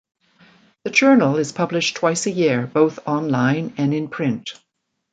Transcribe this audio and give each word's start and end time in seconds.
The 0.83 0.89
Journal 0.89 1.35
is 1.37 1.51
published 1.51 1.95
twice 1.97 2.25
a 2.25 2.31
year, 2.31 2.65
both 2.65 2.97
online 3.05 3.75
and 3.77 3.93
in 3.93 4.07
print. 4.07 4.59